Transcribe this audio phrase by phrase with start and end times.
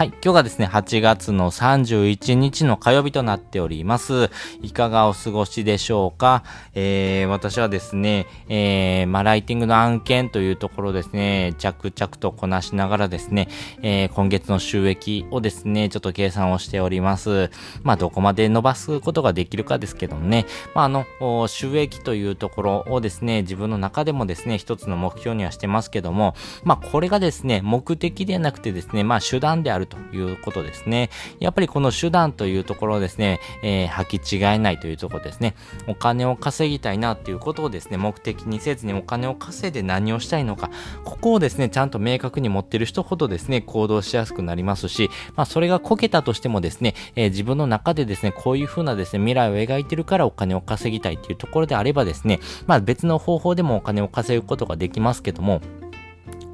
[0.00, 4.30] はい、今日がですね、8月の31日の火曜日となっております。
[4.62, 6.42] いかがお過ごしでしょうか？
[6.74, 13.48] えー、私はですね、えー、まあ、ライティングの案件というところですね、着々とこなしながらですね、
[13.82, 17.50] えー、今月の収益をですね、ちょっと計算をしております。
[17.82, 21.04] まあ、どこまで伸ばすことができるかですけどもね、まあ、あの、
[21.46, 31.10] 収益というところをですね、自分の中でもですね、一つの目標にはしてますけども、まあ、これがですね、目的ではなくてですね、まあ、手段であるということですね。
[31.40, 35.54] やっぱりこの手段というところをですね、えー、履き違えないというところですね。
[35.86, 40.70] お金を稼ぎたいなっていうことをですね、目的にせずにお金を稼いで何をしたいのか、
[41.04, 55.60] ここをですね、ちゃんと明確に持ってる人ほどですね、行動しやすくなりますし、まあそれがこけたとしてもですね、えー、自分の中でですね、こういう風なですね、未来を描いてるからお金を稼ぎたいっていうところであればですね、まあ別の方法でもお金を稼ぐことができますけども、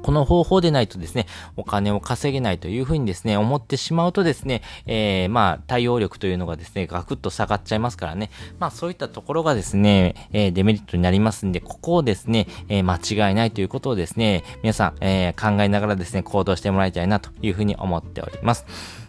[0.07, 1.27] この方法でないとですね、
[1.57, 8.31] お金を稼げないというふうにですね、思ってしまうとですね、えー、まあ、対応力というのがですね、ガクッと下がっちゃいますからね。
[8.57, 18.65] まあ、そういったところがですね、えー、デメリットになりますんで、ここをですね、えー、間違いないということをですね、皆さん、え、考えながらですね、行動してもらいたいなというふうに思っております。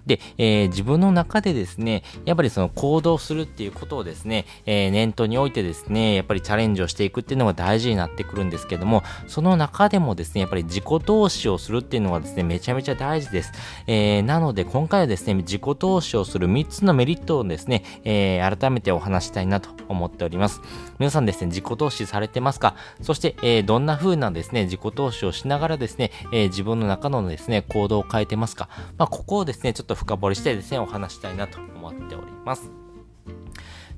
[0.08, 13.52] で、えー、自分の中でですね、やっぱりその行動するっていうことをですね、えー、念頭においてですね、やっぱりチャレンジをしていくっていうのが大事になってくるんですけども、その中でもですね、やっぱり自己投資をするっていうのがですね、めちゃめちゃ大事です。
[13.86, 20.62] えー、なので今回はですね、自己投資をする3つのメリットをですね、えー、改めてお話したいなと思っております。
[20.98, 22.74] 皆さんですね、自己投資されてますか？
[23.02, 28.68] そして、えー、どんな風なですね、自己投資をしながらですね、えー、自分の中のですね、行動を変えてますか？
[28.96, 32.70] まあ、ここをですね、ちょっと深掘りしてですね、お話したいなと思っております。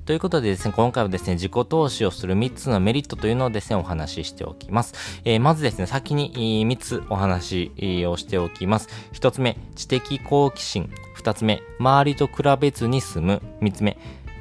[0.03, 5.21] ということでですね、今回はですね、自己投資をする3つのメリットというのをですね、お話ししておきます。
[5.25, 7.71] えー、まずですね、先に3つお話
[8.07, 8.89] をしておきます。
[9.13, 10.89] 1つ目、知的好奇心。
[11.17, 13.41] 2つ目、周りと比べずに済む。
[13.61, 13.95] 3つ目、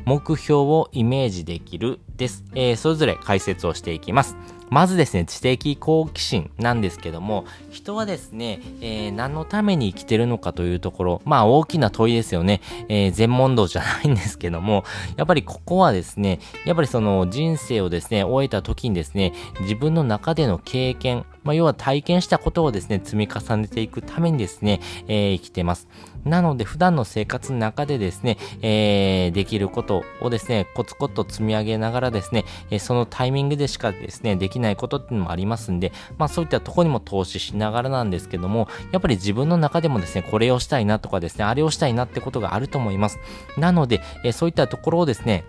[0.05, 2.45] 目標をイメージできるです。
[2.55, 4.37] えー、それぞれ解説をしていきます。
[4.71, 12.61] まずですね、知的好奇心なんですけども、人はですね、えー、何のために生きてるのかというところ、まあ大きな問いですよね。
[12.89, 14.85] えー、全問答じゃないんですけども、
[15.17, 19.33] やっぱりここはですね、やっぱりその人生をですね、終えた時にですね、
[19.63, 25.89] 自分の中での経験、まあ、要は体験したことをですね、積み重ねていくためにですね、えー、生きてます。
[26.25, 43.19] なので、普段の生活の中でですね、えー、できることをですね、コツコツと積み上げながらですね、え、そのタイミングでしかですね、できないことっていうのもありますんで、まあそういったとこにも投資しながらなんですけども、やっぱり自分の中でもですね、これをしたいなとかですね、あれをしたいなってことがあると思います。
[43.57, 45.45] なので、え、そういったところをですね、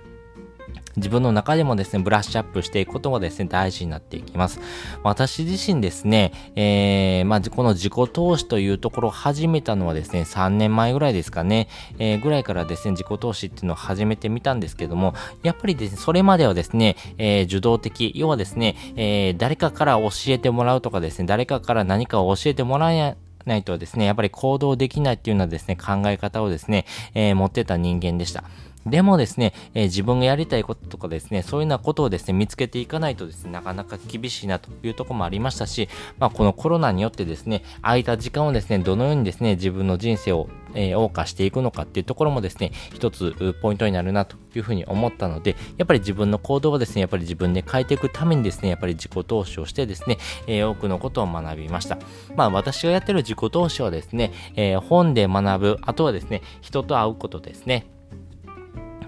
[0.98, 4.60] 自分の中でもですね、ブラッシュアップしていくことがですね、大事になっていきます。
[5.04, 11.68] 私自身ですね、えー、まあ、この自己投資というところを始めたのはですね、3年前ぐらいですかね、
[12.00, 15.14] えー、ぐらいからですね、自己投資っていうのを始めてみたんですけども、
[15.44, 28.44] やっぱりですね、それまではですね、えー、受動的、要はですね、えー、誰かから教えてもらうとかですね、誰かから何かを教えてもらえないとですね、やっぱり行動できないっていうようなですね、考え方をですね、えー、持ってた人間でした。
[28.86, 35.88] でもですね、えー、自分がやりたいこととかですね、そういうようなことをですね、見つけていかないとですね、なかなか厳しいなというところもありましたし、
[36.18, 52.00] まあ、このコロナによってですね、空いた時間をですね、どのようにですね、自分の人生を、えー、謳歌していくのかっていうところもですね、一つポイントになるなというふうに思ったので、やっぱり自分の行動をですね、やっぱり自分で変えていくためにですね、やっぱり自己投資をしてですね、えー、多くのことを学びました。
[52.36, 57.86] まあ、私がやってる自己投資はですね、え本で学ぶ、あとはですね、人と会うことですね。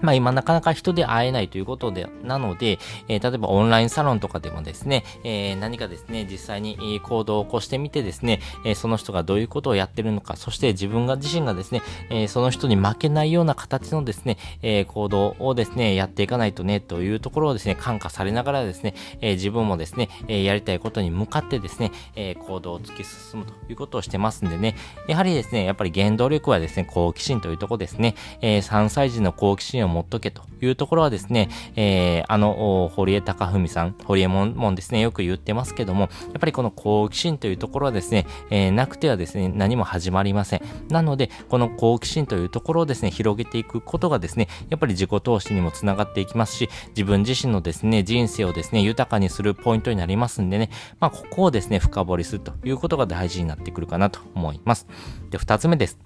[0.04, 2.78] まあ今なかなか人で会えないということで、なので、
[3.08, 24.76] えー、例えばオンラインサロンとかでもですね、えー、何かですね、実際に行動を起こしてみてですね、えー、その人がどういうことをやってるのか、そして自分が自身がですね、えその人に負けないような形のですね、え行動をですね、やっていかないとね、というところをですね、感化されながらですね、え自分もですね、えやりたいことに向かってですね、え行動を突き進むということをしてますんでね、
[25.08, 40.62] やはりですね、やっぱり原動力はですね、好奇心というとこですね、え3歳児の好奇心を持っとけというところはですね、えー、あの、堀江貴文さん、堀江門もですね、よく言ってますけども、やっぱりこの好奇心というところはですね、えー、なくてはですね、何も始まりません。
[40.88, 50.70] なので、この好奇心というところをですね、広げていくことがですね、やっぱり自己投資にもつながっていきますし、自分自身のですね、人生をですね、豊かにするポイントになりますんでね、
[51.00, 54.86] まあ、ここをですね、深掘りするということが大事になってくるかなと思います。
[55.30, 55.98] で、二つ目です。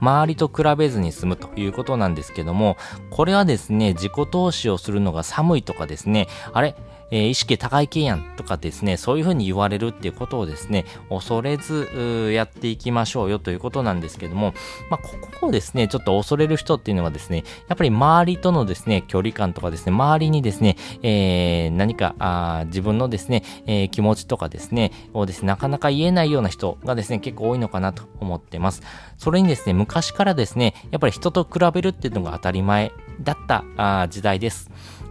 [0.00, 2.76] 周りと比べずに済むということなんですけども、
[3.10, 6.74] これはですね、自己投資をするのが寒いとかですね、あれ
[7.10, 14.54] えー、意識高い系やんとかですね、そういうふうに言われるっていうことをですね、恐れずやっていきましょうよということなんですけども、
[14.90, 28.82] まあ、ここをですね、ちょっと恐れる人っていうのはですね、やっぱり周りとのですね、距離感とかですね、周りにですね、えー、何かあ自分のですね、えー、気持ちとかですね、をですね、なかなか言えないような人がですね、結構多いのかなと思ってます。
[29.18, 34.70] それにですね、昔からですね、やっぱり人と比べるっていうのが当たり前だった時代です。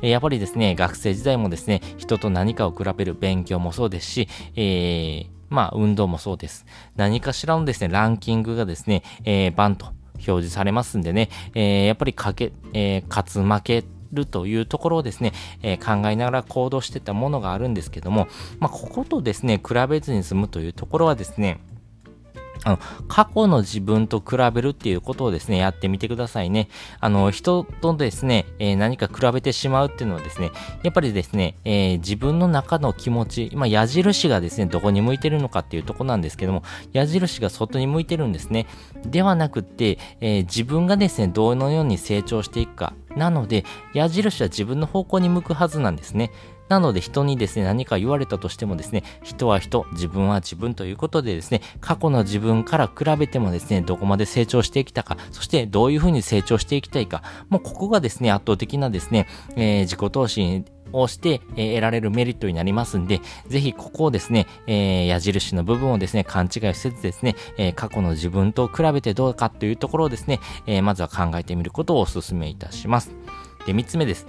[0.09, 6.65] やっぱりですね、学生時代もですね、人と何かを比べる勉強もそうですし、えー、まあ、運動もそうです。
[6.95, 18.27] 何かしらのですね、ランキングがですね、えー、バンと表示されますんでね、えー、やっぱりかけ、えー、勝つ負けるというところをですね、えー、考えながら行動してたものがあるんですけども、
[18.59, 21.59] まあ、こことですね、比べずに済むというところはですね、
[22.63, 26.69] あの、過去の自分と比べるっていうことをですね、やってみてくださいね。
[26.99, 30.51] あの、人とですね、えー、何か比べてしまうっていうのはですね、
[30.83, 36.63] やっぱりですね、えー、自分の中の気持ち、まあ、矢印がですね、どこに向いてるのかっていうとこなんですけども、
[36.93, 38.67] 矢印が外に向いてるんですね。
[39.05, 42.93] ではなくって、えー、自分がですね、どのように成長していくか。
[43.15, 43.63] なので、
[43.93, 46.31] 矢印は自分の方向に向くはずなんですね。
[46.69, 73.11] なので人にですね、何か言われたとしてもですね、人は人、自分は自分ということでですね、過去の自分から比べてもですね、どこまで成長してきたか、そしてどういうふうに成長していきたいか、もうここがですね、圧倒的なですね、えー、自己投資をして、得られるメリットになりますんで、ぜひここをですね、えー、矢印の部分をですね、勘違いせずですね、え、過去の自分と比べてどうかというところをですね、えまずは考えてみることをお勧めいたします。
[73.65, 74.25] で、3つ目です。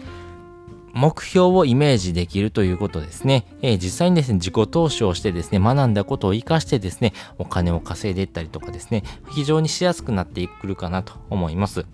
[0.97, 3.47] 目標をイメージできるということですね。
[3.61, 11.85] えー、実際にですね、自己投資をしてですね、学んだことを活かしてですね、お金を稼いでいったりとかですね、非常にしやすくなってくるかなと思います。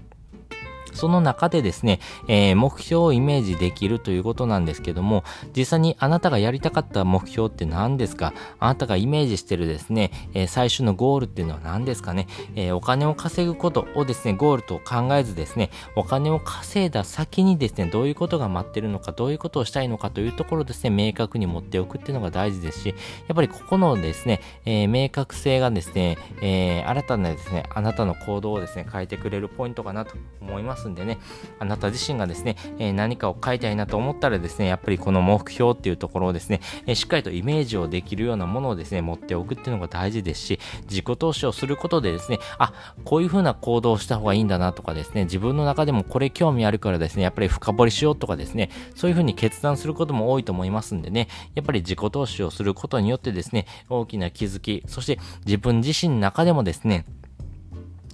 [0.92, 5.24] その中でですね、えー、目標をイメージできるということなんですけども、
[5.56, 8.32] 実際にあなたがやりたかった目標って何ですか？
[8.58, 22.94] あなたがイメージしてるですね、えー、最初のゴールっていうのは何ですかね、えー、お金を稼ぐことをですね、ゴールと考えずですね、お金を稼いだ先にですね、どういうことが待ってるのか、どういうことをしたいのかというところですね、明確に持っておくっていうのが大事ですし、や
[23.32, 30.81] っぱりここのですね、え明確性がですね、え新たなですね、あなたの行動をですね、変えてくれるポイントかなと思います。
[30.82, 31.18] ますんでね、
[31.60, 42.72] あなた自身がですね、え、何かを書いたいなと思ったらですね、やっぱりこの目標っていうところをですね、え、しっかりとイメージをできるようなものをですね、持っておくっていうのが大事ですし、自己投資をすることでですね、あ、
[43.04, 57.04] こういうふうな行動をした方がいいんだなとかですね、自分の中でもこれ興味あるからですね、やっぱり深掘りしようとかですね、そういうふうに決断することも多いと思いますんでね、やっぱり自己投資をすることによってですね、大きな気づき、そして自分自身の中でもですね、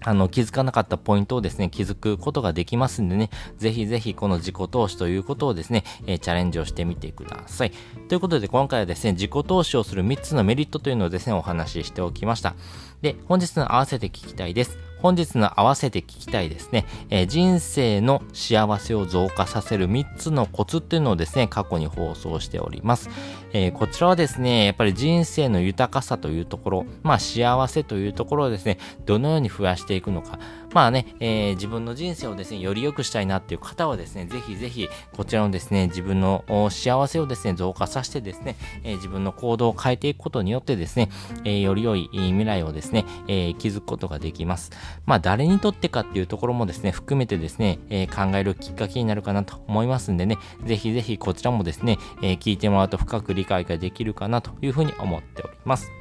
[0.05, 7.73] あの、気づかなかったポイントをですね、気づくことができますんでね、ぜひぜひこの自己投資ということをですね、えー、チャレンジをしてみてください。
[8.09, 12.55] ということで今回はですね、自己投資をする3つのメリットというのをですね、お話ししておきました。
[13.03, 14.79] で、本日の合わせて聞きたいです。
[15.01, 23.09] 本日の合わせて聞きたいですね、えー、人生の幸せを増加させる3つのコツっていうのをですね、過去に放送しております。
[23.53, 30.39] えー、こちらはですね、やっぱり人生の豊かさというところ、まあ幸せというところをですね、どのように増やしていくのか、
[30.73, 41.09] まあね、えー、自分の人生をですね、より良くしたいなっていう方はですね、ぜひぜひ、こちらのですね、自分の幸せをですね、増加させてですね、えー、自分の行動を変えていくことによってですね、
[41.45, 44.71] えー、より良い未来をですね、え築くことができます。
[45.07, 55.98] まあ、誰にとってかっていうところもですね、含めてですね、え考えるきっかけになるかなと思いますんでね、ぜひぜひこちらもですね、え聞いてもらうと深く理解ができるかなというふうに思っております。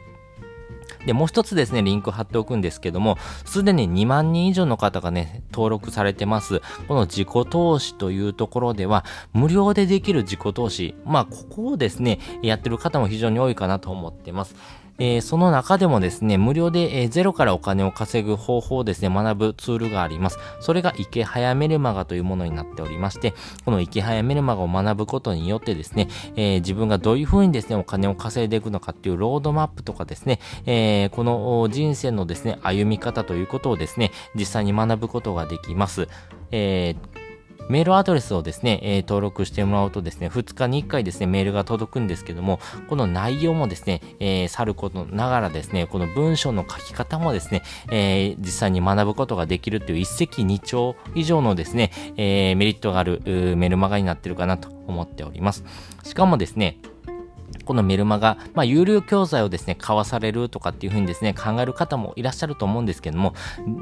[1.05, 6.61] で、もう一つですね、リンク貼っておくんですけども、すでに2万人以上の方がね、登録されてます。
[6.87, 10.95] この自己投資というところでは、無料でできる自己投資。
[11.05, 14.55] まあ、ここをですね、やってる方も非常に多いかなと思ってます。
[14.99, 20.39] えー、その中でもですね、無料で、えー、ゼロからお金を稼ぐ方法をですね、学ぶツールがあります。
[20.59, 23.33] それが池早メルマガというものになっておりまして、
[23.65, 36.07] この池早メルマガを学ぶことによってですね、えー、自分がどういうふうにですね、お金を稼いでいくのかっていうロードマップとかですね、えこの人生のですね、歩み方ということをですね、実際に学ぶことができます。
[36.51, 37.16] えー
[37.69, 53.21] メールアドレスをですね、えー、登録してもらうとですね、2日に1回ですね、メールが届くんですけども、この内容もですね、えー、さることながらですね、この文章の書き方もですね、えー、実際に学ぶことができるという一石二鳥以上のですね、え、メリットがある
[53.57, 55.63] メルマガになってるかなと思っております。
[56.03, 56.77] しかもですね、
[57.67, 63.33] このメルマガ、まあ、有料教材をですね、買わされるとかっていうふうにですね、考える方もいらっしゃると思うんですけども、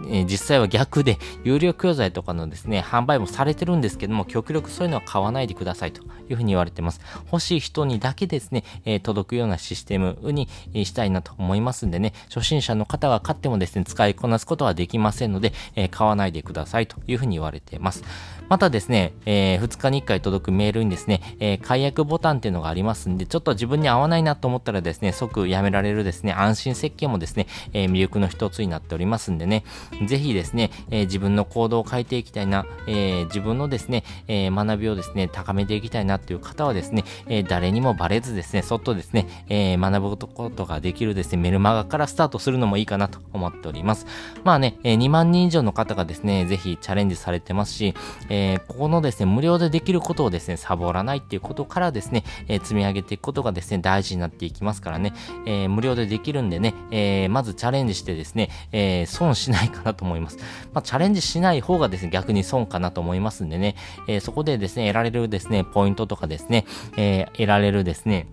[0.07, 6.99] えー、実際は逆で、有料教材とかのですね、販売もされてるんですけども、極力そういうのは買わないでくださいというふうに言われてます。
[7.31, 18.03] 欲しい人にだけですね、えー、届くようなシステムにしたいなと思いますんでね、初心者の方が買ってもですね、使いこなすことはできませんので、えー、買わないでくださいというふうに言われています。
[18.49, 29.63] またですね、えー、2日に1回届くメールにですね、え、解約ボタンっていうのがありますんで、ちょっと自分分に合わないなと思ったらですね、即やめられるですね、安心設計もですね、えー、魅力の一つになっておりますんでね、
[30.07, 44.05] ぜひですね、えー、自分の行動を変えていきたいな、えー、自分のですね、え、学びをですね、高めていきたいなっていう方はですね、え、誰にもバレずですね、そっとですね、え、学ぶことができるですね、メルマガからスタートするのもいいかなと思っております。
[44.43, 47.93] まあね、え、2万人以上の方がですね、ぜひチャレンジされてますし、
[48.29, 55.13] え、ここのですね、無料でできることをですね、サボらないっていうことからですね、え、積み上げていくことがですね、大事になっていきますからね、
[55.45, 60.37] えー、無料でできるんでね、えー、まずチャレンジしてですね、えー、損しないかなと思います。
[60.73, 63.75] まあ、チャレンジしない方がですね、逆に損かなと思いますんでね、
[64.07, 66.65] え、そこでですね、得られるですね、ポイントとかですね、
[66.97, 68.27] え、得られるですね、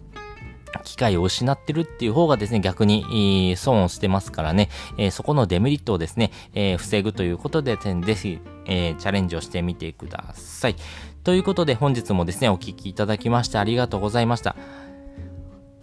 [0.84, 10.76] 機会を失ってるっていう方がですね、逆に損をしてますからね、えー、そこのデメリットをですね、えー、防ぐということで、ぜひ、えー、チャレンジをしてみてください。
[11.24, 14.56] ということで本日もですね、お聴きいただきましてありがとうございました。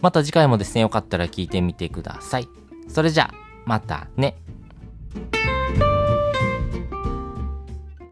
[0.02, 2.48] また次回もですね、よかったら聞いてみてください。
[2.88, 3.34] それじゃあ、
[3.66, 4.38] またね。